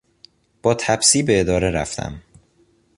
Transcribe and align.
با 0.61 0.73
تپسی 0.73 1.23
به 1.23 1.39
اداره 1.39 1.71
رفتم. 1.71 2.21